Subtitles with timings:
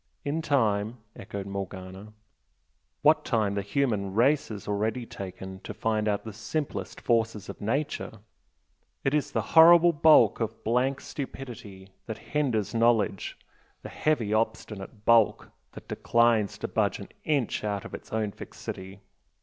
[0.25, 2.13] "In time!" echoed Morgana
[3.03, 7.61] "What time the human race has already taken to find out the simplest forces of
[7.61, 8.13] nature!
[9.03, 13.37] It is the horrible bulk of blank stupidity that hinders knowledge
[13.83, 19.01] the heavy obstinate bulk that declines to budge an inch out of its own fixity.